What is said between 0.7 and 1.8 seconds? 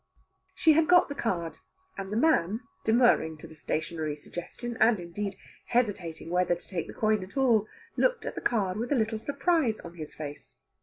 had got the card,